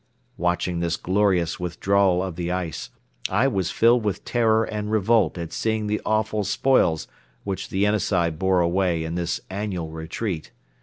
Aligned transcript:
Watching 0.39 0.79
this 0.79 0.97
glorious 0.97 1.59
withdrawal 1.59 2.23
of 2.23 2.35
the 2.35 2.49
ice, 2.51 2.89
I 3.29 3.47
was 3.47 3.69
filled 3.69 4.03
with 4.03 4.25
terror 4.25 4.63
and 4.63 4.89
revolt 4.91 5.37
at 5.37 5.53
seeing 5.53 5.85
the 5.85 6.01
awful 6.07 6.43
spoils 6.43 7.07
which 7.43 7.69
the 7.69 7.81
Yenisei 7.83 8.31
bore 8.31 8.61
away 8.61 9.03
in 9.03 9.13
this 9.13 9.41
annual 9.51 9.91
retreat. 9.91 10.49